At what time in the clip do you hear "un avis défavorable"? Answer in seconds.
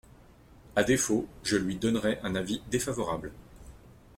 2.23-3.31